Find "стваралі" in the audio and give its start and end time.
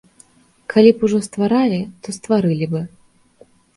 1.27-1.77